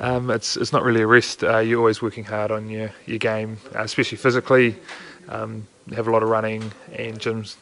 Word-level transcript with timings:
Um, 0.00 0.30
it's 0.30 0.56
it's 0.56 0.72
not 0.72 0.82
really 0.82 1.02
a 1.02 1.06
rest. 1.06 1.44
Uh, 1.44 1.58
you're 1.58 1.78
always 1.78 2.00
working 2.00 2.24
hard 2.24 2.50
on 2.50 2.70
your 2.70 2.90
your 3.06 3.18
game, 3.18 3.58
uh, 3.74 3.82
especially 3.82 4.16
physically. 4.16 4.76
Um, 5.28 5.66
have 5.94 6.08
a 6.08 6.10
lot 6.10 6.22
of 6.22 6.28
running 6.28 6.72
and 6.92 7.18
gyms 7.18 7.56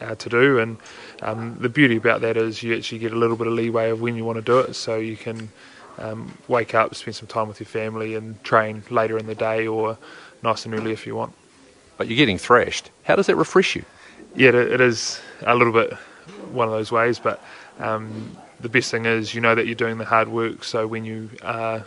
uh, 0.00 0.14
to 0.14 0.28
do, 0.28 0.58
and 0.58 0.76
um, 1.22 1.56
the 1.60 1.68
beauty 1.68 1.96
about 1.96 2.20
that 2.20 2.36
is 2.36 2.62
you 2.62 2.76
actually 2.76 2.98
get 2.98 3.12
a 3.12 3.16
little 3.16 3.36
bit 3.36 3.46
of 3.46 3.54
leeway 3.54 3.90
of 3.90 4.00
when 4.00 4.14
you 4.16 4.24
want 4.24 4.36
to 4.36 4.42
do 4.42 4.58
it, 4.60 4.74
so 4.74 4.96
you 4.96 5.16
can 5.16 5.50
um, 5.98 6.32
wake 6.46 6.74
up, 6.74 6.94
spend 6.94 7.16
some 7.16 7.26
time 7.26 7.48
with 7.48 7.58
your 7.58 7.66
family, 7.66 8.14
and 8.14 8.42
train 8.44 8.82
later 8.90 9.18
in 9.18 9.26
the 9.26 9.34
day 9.34 9.66
or 9.66 9.98
nice 10.42 10.64
and 10.64 10.74
early 10.74 10.92
if 10.92 11.06
you 11.06 11.16
want. 11.16 11.32
But 11.96 12.06
you're 12.06 12.16
getting 12.16 12.38
thrashed. 12.38 12.90
How 13.02 13.16
does 13.16 13.26
that 13.26 13.36
refresh 13.36 13.74
you? 13.76 13.84
Yeah, 14.36 14.50
it 14.50 14.80
is 14.80 15.20
a 15.42 15.54
little 15.54 15.72
bit 15.72 15.92
one 16.52 16.68
of 16.68 16.72
those 16.72 16.92
ways, 16.92 17.18
but 17.18 17.42
um, 17.78 18.36
the 18.60 18.68
best 18.68 18.90
thing 18.90 19.06
is 19.06 19.34
you 19.34 19.40
know 19.40 19.54
that 19.54 19.66
you're 19.66 19.74
doing 19.74 19.98
the 19.98 20.04
hard 20.04 20.28
work. 20.28 20.64
So 20.64 20.86
when 20.86 21.04
you 21.04 21.30
are 21.42 21.84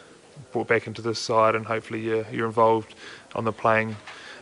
brought 0.52 0.68
back 0.68 0.88
into 0.88 1.02
this 1.02 1.20
side 1.20 1.56
and 1.56 1.66
hopefully 1.66 2.02
you're, 2.02 2.26
you're 2.32 2.48
involved 2.48 2.96
on 3.36 3.46
the 3.46 3.52
playing 3.52 3.96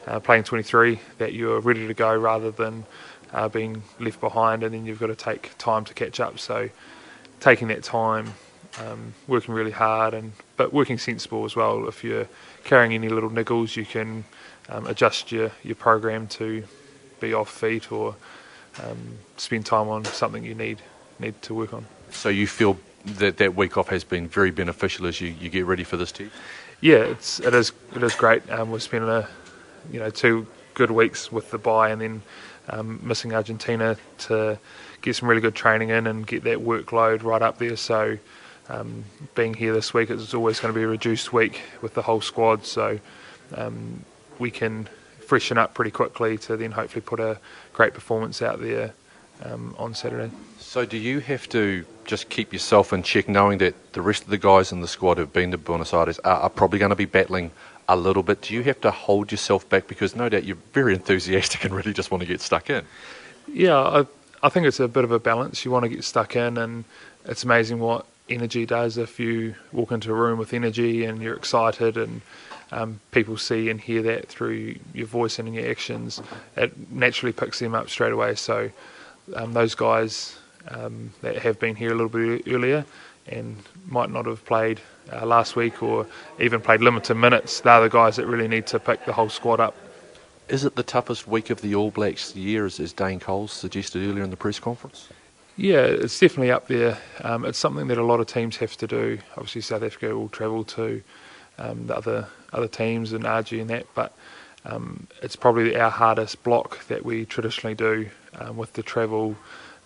uh, 0.07 0.19
playing 0.19 0.43
23, 0.43 0.99
that 1.19 1.33
you're 1.33 1.59
ready 1.59 1.85
to 1.87 1.93
go 1.93 2.15
rather 2.15 2.49
than 2.49 2.85
uh, 3.33 3.47
being 3.47 3.83
left 3.99 4.19
behind 4.19 4.63
and 4.63 4.73
then 4.73 4.85
you've 4.85 4.99
got 4.99 5.07
to 5.07 5.15
take 5.15 5.55
time 5.57 5.85
to 5.85 5.93
catch 5.93 6.19
up. 6.19 6.39
So 6.39 6.69
taking 7.39 7.67
that 7.67 7.83
time, 7.83 8.33
um, 8.79 9.13
working 9.27 9.53
really 9.53 9.71
hard, 9.71 10.13
and 10.13 10.31
but 10.57 10.73
working 10.73 10.97
sensible 10.97 11.45
as 11.45 11.55
well. 11.55 11.87
If 11.87 12.03
you're 12.03 12.27
carrying 12.63 12.93
any 12.93 13.09
little 13.09 13.29
niggles, 13.29 13.75
you 13.75 13.85
can 13.85 14.23
um, 14.69 14.87
adjust 14.87 15.31
your, 15.31 15.51
your 15.63 15.75
program 15.75 16.27
to 16.27 16.63
be 17.19 17.33
off 17.33 17.49
feet 17.49 17.91
or 17.91 18.15
um, 18.83 19.17
spend 19.37 19.65
time 19.65 19.89
on 19.89 20.05
something 20.05 20.43
you 20.43 20.55
need 20.55 20.81
need 21.21 21.41
to 21.43 21.53
work 21.53 21.73
on. 21.73 21.85
So 22.11 22.29
you 22.29 22.47
feel 22.47 22.77
that 23.05 23.37
that 23.37 23.55
week 23.55 23.77
off 23.77 23.89
has 23.89 24.03
been 24.03 24.27
very 24.27 24.51
beneficial 24.51 25.07
as 25.07 25.21
you, 25.21 25.29
you 25.39 25.49
get 25.49 25.65
ready 25.65 25.83
for 25.83 25.97
this 25.97 26.11
test? 26.11 26.31
Yeah, 26.81 26.97
it's 26.97 27.39
it 27.39 27.53
is 27.53 27.71
it 27.95 28.03
is 28.03 28.15
great. 28.15 28.49
Um, 28.49 28.71
we've 28.71 28.81
spent 28.81 29.03
a 29.03 29.27
you 29.91 29.99
know 29.99 30.09
two 30.09 30.47
good 30.73 30.91
weeks 30.91 31.31
with 31.31 31.51
the 31.51 31.57
bye 31.57 31.89
and 31.89 32.01
then 32.01 32.21
um, 32.69 32.99
missing 33.03 33.33
Argentina 33.33 33.97
to 34.19 34.59
get 35.01 35.15
some 35.15 35.27
really 35.27 35.41
good 35.41 35.55
training 35.55 35.89
in 35.89 36.07
and 36.07 36.25
get 36.25 36.43
that 36.43 36.59
workload 36.59 37.23
right 37.23 37.41
up 37.41 37.57
there. 37.57 37.75
So 37.75 38.17
um, 38.69 39.03
being 39.35 39.53
here 39.53 39.73
this 39.73 39.93
week, 39.93 40.09
it's 40.09 40.33
always 40.33 40.59
going 40.59 40.73
to 40.73 40.79
be 40.79 40.83
a 40.83 40.87
reduced 40.87 41.33
week 41.33 41.61
with 41.81 41.93
the 41.93 42.03
whole 42.03 42.21
squad. 42.21 42.65
So 42.65 42.99
um, 43.55 44.05
we 44.39 44.49
can 44.51 44.87
freshen 45.19 45.57
up 45.57 45.73
pretty 45.73 45.91
quickly 45.91 46.37
to 46.37 46.57
then 46.57 46.71
hopefully 46.71 47.01
put 47.01 47.19
a 47.19 47.39
great 47.73 47.93
performance 47.93 48.41
out 48.41 48.61
there 48.61 48.93
um, 49.43 49.75
on 49.77 49.93
Saturday. 49.93 50.31
So, 50.59 50.85
do 50.85 50.97
you 50.97 51.19
have 51.19 51.49
to 51.49 51.85
just 52.05 52.29
keep 52.29 52.53
yourself 52.53 52.93
in 52.93 53.03
check, 53.03 53.27
knowing 53.27 53.57
that 53.59 53.93
the 53.93 54.01
rest 54.01 54.23
of 54.23 54.29
the 54.29 54.37
guys 54.37 54.71
in 54.71 54.81
the 54.81 54.87
squad 54.87 55.17
who've 55.17 55.31
been 55.31 55.51
to 55.51 55.57
Buenos 55.57 55.93
Aires 55.93 56.19
are, 56.19 56.41
are 56.41 56.49
probably 56.49 56.79
going 56.79 56.89
to 56.89 56.95
be 56.95 57.05
battling 57.05 57.51
a 57.87 57.95
little 57.95 58.23
bit? 58.23 58.41
Do 58.41 58.53
you 58.53 58.63
have 58.63 58.79
to 58.81 58.91
hold 58.91 59.31
yourself 59.31 59.67
back 59.67 59.87
because 59.87 60.15
no 60.15 60.29
doubt 60.29 60.45
you're 60.45 60.57
very 60.73 60.93
enthusiastic 60.93 61.63
and 61.65 61.73
really 61.73 61.93
just 61.93 62.11
want 62.11 62.21
to 62.21 62.27
get 62.27 62.41
stuck 62.41 62.69
in? 62.69 62.85
Yeah, 63.47 63.77
I, 63.77 64.05
I 64.43 64.49
think 64.49 64.65
it's 64.65 64.79
a 64.79 64.87
bit 64.87 65.03
of 65.03 65.11
a 65.11 65.19
balance. 65.19 65.65
You 65.65 65.71
want 65.71 65.83
to 65.83 65.89
get 65.89 66.03
stuck 66.03 66.35
in, 66.35 66.57
and 66.57 66.85
it's 67.25 67.43
amazing 67.43 67.79
what 67.79 68.05
energy 68.29 68.65
does 68.65 68.97
if 68.97 69.19
you 69.19 69.55
walk 69.73 69.91
into 69.91 70.11
a 70.11 70.13
room 70.13 70.39
with 70.39 70.53
energy 70.53 71.03
and 71.03 71.21
you're 71.21 71.35
excited 71.35 71.97
and 71.97 72.21
um, 72.71 73.01
people 73.11 73.35
see 73.35 73.69
and 73.69 73.81
hear 73.81 74.01
that 74.01 74.29
through 74.29 74.75
your 74.93 75.07
voice 75.07 75.37
and 75.37 75.53
your 75.53 75.69
actions, 75.69 76.21
it 76.55 76.91
naturally 76.91 77.33
picks 77.33 77.59
them 77.59 77.75
up 77.75 77.89
straight 77.89 78.13
away. 78.13 78.35
So 78.35 78.71
um, 79.35 79.53
those 79.53 79.75
guys 79.75 80.37
um, 80.69 81.11
that 81.21 81.37
have 81.37 81.59
been 81.59 81.75
here 81.75 81.91
a 81.91 81.95
little 81.95 82.09
bit 82.09 82.43
earlier 82.47 82.85
and 83.27 83.57
might 83.87 84.09
not 84.09 84.25
have 84.25 84.43
played 84.45 84.79
uh, 85.11 85.25
last 85.25 85.55
week 85.55 85.81
or 85.83 86.07
even 86.39 86.61
played 86.61 86.81
limited 86.81 87.15
minutes, 87.15 87.61
they're 87.61 87.81
the 87.81 87.89
guys 87.89 88.15
that 88.15 88.25
really 88.25 88.47
need 88.47 88.67
to 88.67 88.79
pick 88.79 89.05
the 89.05 89.13
whole 89.13 89.29
squad 89.29 89.59
up. 89.59 89.75
Is 90.49 90.65
it 90.65 90.75
the 90.75 90.83
toughest 90.83 91.27
week 91.27 91.49
of 91.49 91.61
the 91.61 91.75
All 91.75 91.91
Blacks 91.91 92.35
year, 92.35 92.65
as, 92.65 92.79
as 92.79 92.91
Dane 92.91 93.19
Coles 93.19 93.53
suggested 93.53 94.07
earlier 94.07 94.23
in 94.23 94.31
the 94.31 94.37
press 94.37 94.59
conference? 94.59 95.07
Yeah, 95.55 95.81
it's 95.81 96.19
definitely 96.19 96.51
up 96.51 96.67
there. 96.67 96.97
Um, 97.23 97.45
it's 97.45 97.57
something 97.57 97.87
that 97.87 97.97
a 97.97 98.03
lot 98.03 98.19
of 98.19 98.27
teams 98.27 98.57
have 98.57 98.75
to 98.77 98.87
do. 98.87 99.19
Obviously, 99.37 99.61
South 99.61 99.83
Africa 99.83 100.15
will 100.15 100.29
travel 100.29 100.63
to 100.65 101.01
um, 101.57 101.87
the 101.87 101.95
other 101.95 102.27
other 102.53 102.67
teams 102.67 103.13
and 103.13 103.23
RG 103.23 103.61
and 103.61 103.69
that, 103.69 103.85
but 103.93 104.13
um, 104.65 105.07
it's 105.21 105.35
probably 105.35 105.75
our 105.75 105.89
hardest 105.89 106.43
block 106.43 106.85
that 106.87 107.03
we 107.03 107.25
traditionally 107.25 107.75
do 107.75 108.09
um, 108.35 108.57
with 108.57 108.73
the 108.73 108.83
travel, 108.83 109.35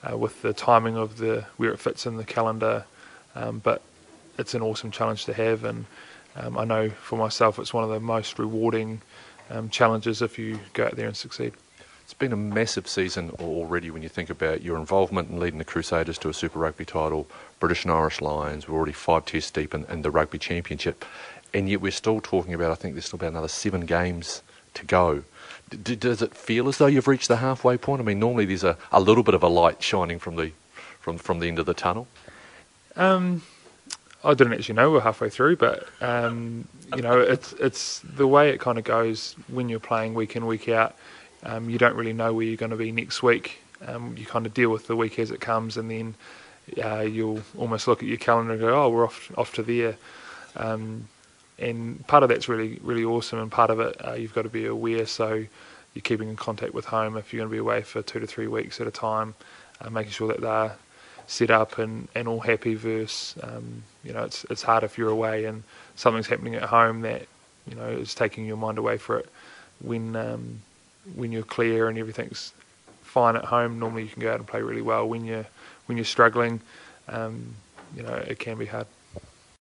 uh, 0.03 0.17
with 0.17 0.41
the 0.41 0.53
timing 0.53 0.97
of 0.97 1.17
the 1.17 1.45
where 1.57 1.71
it 1.71 1.79
fits 1.79 2.05
in 2.05 2.17
the 2.17 2.25
calendar. 2.25 2.85
Um, 3.35 3.59
but 3.59 3.81
it's 4.37 4.53
an 4.53 4.61
awesome 4.61 4.91
challenge 4.91 5.25
to 5.25 5.33
have, 5.33 5.63
and 5.63 5.85
um, 6.35 6.57
I 6.57 6.65
know 6.65 6.89
for 6.89 7.17
myself 7.17 7.59
it's 7.59 7.73
one 7.73 7.83
of 7.83 7.89
the 7.89 7.99
most 7.99 8.37
rewarding 8.37 9.01
um, 9.49 9.69
challenges 9.69 10.21
if 10.21 10.37
you 10.37 10.59
go 10.73 10.85
out 10.85 10.95
there 10.95 11.07
and 11.07 11.15
succeed. 11.15 11.53
It's 12.03 12.13
been 12.13 12.33
a 12.33 12.37
massive 12.37 12.87
season 12.87 13.31
already 13.39 13.89
when 13.89 14.03
you 14.03 14.09
think 14.09 14.29
about 14.29 14.61
your 14.61 14.77
involvement 14.77 15.31
in 15.31 15.39
leading 15.39 15.57
the 15.57 15.65
Crusaders 15.65 16.19
to 16.19 16.29
a 16.29 16.33
Super 16.35 16.59
Rugby 16.59 16.85
title, 16.85 17.27
British 17.59 17.83
and 17.83 17.91
Irish 17.91 18.21
Lions. 18.21 18.67
We're 18.67 18.75
already 18.75 18.91
five 18.91 19.25
tests 19.25 19.49
deep 19.49 19.73
in, 19.73 19.85
in 19.85 20.03
the 20.03 20.11
Rugby 20.11 20.37
Championship 20.37 21.03
and 21.55 21.69
yet 21.69 21.79
we're 21.79 21.91
still 21.91 22.19
talking 22.19 22.53
about. 22.53 22.69
I 22.71 22.75
think 22.75 22.95
there's 22.95 23.05
still 23.05 23.17
about 23.17 23.31
another 23.31 23.47
seven 23.47 23.85
games 23.85 24.43
to 24.75 24.85
go. 24.85 25.23
D- 25.69 25.95
does 25.95 26.21
it 26.21 26.35
feel 26.35 26.67
as 26.67 26.77
though 26.77 26.85
you've 26.85 27.07
reached 27.07 27.27
the 27.27 27.37
halfway 27.37 27.77
point? 27.77 28.01
I 28.01 28.03
mean, 28.03 28.19
normally 28.19 28.45
there's 28.45 28.63
a, 28.63 28.77
a 28.91 29.01
little 29.01 29.23
bit 29.23 29.33
of 29.33 29.43
a 29.43 29.47
light 29.47 29.81
shining 29.81 30.19
from 30.19 30.35
the 30.35 30.51
from 30.99 31.17
from 31.17 31.39
the 31.39 31.47
end 31.47 31.59
of 31.59 31.65
the 31.65 31.73
tunnel. 31.73 32.07
Um, 32.95 33.41
I 34.23 34.33
didn't 34.33 34.53
actually 34.53 34.75
know 34.75 34.91
we're 34.91 35.01
halfway 35.01 35.29
through, 35.29 35.57
but 35.57 35.87
um, 36.01 36.67
you 36.95 37.01
know, 37.01 37.19
it's 37.19 37.53
it's 37.53 37.99
the 37.99 38.27
way 38.27 38.49
it 38.49 38.59
kind 38.59 38.77
of 38.77 38.83
goes 38.83 39.35
when 39.47 39.69
you're 39.69 39.79
playing 39.79 40.13
week 40.13 40.35
in 40.35 40.45
week 40.45 40.67
out. 40.69 40.95
Um, 41.43 41.69
you 41.69 41.77
don't 41.77 41.95
really 41.95 42.13
know 42.13 42.33
where 42.33 42.45
you're 42.45 42.57
going 42.57 42.71
to 42.71 42.77
be 42.77 42.91
next 42.91 43.21
week. 43.21 43.59
Um, 43.85 44.15
you 44.17 44.25
kind 44.25 44.45
of 44.45 44.53
deal 44.53 44.69
with 44.69 44.87
the 44.87 44.95
week 44.95 45.19
as 45.19 45.29
it 45.29 45.41
comes, 45.41 45.77
and 45.77 45.91
then 45.91 46.15
uh, 46.83 47.01
you'll 47.01 47.41
almost 47.57 47.87
look 47.87 48.01
at 48.01 48.09
your 48.09 48.17
calendar 48.17 48.53
and 48.53 48.61
go, 48.61 48.83
"Oh, 48.83 48.89
we're 48.89 49.05
off 49.05 49.31
off 49.37 49.53
to 49.53 49.63
there." 49.63 49.95
Um, 50.55 51.07
and 51.57 52.05
part 52.07 52.23
of 52.23 52.29
that's 52.29 52.49
really 52.49 52.79
really 52.81 53.03
awesome, 53.03 53.39
and 53.39 53.51
part 53.51 53.69
of 53.69 53.79
it 53.79 53.95
uh, 54.05 54.13
you've 54.13 54.33
got 54.33 54.43
to 54.43 54.49
be 54.49 54.66
aware. 54.66 55.05
So 55.05 55.33
you're 55.93 56.01
keeping 56.03 56.29
in 56.29 56.35
contact 56.35 56.73
with 56.73 56.85
home 56.85 57.17
if 57.17 57.33
you're 57.33 57.39
going 57.39 57.49
to 57.49 57.53
be 57.53 57.59
away 57.59 57.81
for 57.81 58.01
two 58.01 58.19
to 58.19 58.27
three 58.27 58.47
weeks 58.47 58.81
at 58.81 58.88
a 58.88 58.91
time, 58.91 59.35
uh, 59.81 59.89
making 59.89 60.11
sure 60.11 60.27
that 60.27 60.41
they're 60.41 60.75
set 61.27 61.49
up 61.49 61.77
and, 61.77 62.07
and 62.13 62.27
all 62.27 62.41
happy. 62.41 62.75
Versus 62.75 63.35
um, 63.41 63.83
you 64.03 64.13
know 64.13 64.23
it's 64.23 64.45
it's 64.49 64.61
hard 64.61 64.83
if 64.83 64.97
you're 64.97 65.09
away 65.09 65.45
and 65.45 65.63
something's 65.95 66.27
happening 66.27 66.55
at 66.55 66.63
home 66.63 67.01
that 67.01 67.27
you 67.67 67.75
know 67.75 67.87
is 67.87 68.13
taking 68.13 68.45
your 68.45 68.57
mind 68.57 68.77
away 68.77 68.97
for 68.97 69.17
it. 69.17 69.29
When 69.81 70.16
um, 70.16 70.61
when 71.16 71.31
you're 71.31 71.43
clear 71.43 71.87
and 71.87 71.97
everything's 71.97 72.53
fine 73.03 73.35
at 73.35 73.45
home, 73.45 73.79
normally 73.79 74.03
you 74.03 74.09
can 74.09 74.22
go 74.22 74.31
out 74.31 74.39
and 74.39 74.47
play 74.47 74.61
really 74.61 74.81
well. 74.81 75.07
When 75.07 75.23
you're 75.23 75.45
when 75.85 75.97
you're 75.97 76.05
struggling, 76.05 76.59
um, 77.07 77.55
you 77.95 78.03
know 78.03 78.13
it 78.13 78.39
can 78.39 78.57
be 78.57 78.66
hard. 78.66 78.87